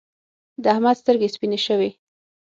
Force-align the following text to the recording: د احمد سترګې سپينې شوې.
د 0.63 0.63
احمد 0.73 0.95
سترګې 1.01 1.33
سپينې 1.35 1.59
شوې. 1.67 1.89